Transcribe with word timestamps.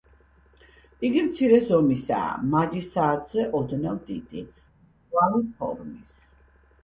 იგი 1.09 1.19
მცირე 1.25 1.57
ზომისაა, 1.65 2.31
მაჯის 2.53 2.87
საათზე 2.95 3.45
ოდნავ 3.59 3.99
დიდი, 4.07 4.43
მრგვალი 4.95 5.43
ფორმის. 5.61 6.17